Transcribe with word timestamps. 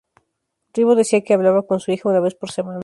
Ribó 0.73 0.95
decía 0.95 1.21
que 1.21 1.35
hablaba 1.35 1.67
con 1.67 1.79
su 1.79 1.91
hija 1.91 2.09
una 2.09 2.21
vez 2.21 2.33
por 2.33 2.49
semana. 2.49 2.79